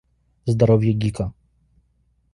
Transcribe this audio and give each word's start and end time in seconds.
Здоровье 0.47 0.93
гика 0.93 1.31